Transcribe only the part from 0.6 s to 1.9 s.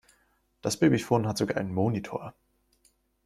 Das Babyphon hat sogar einen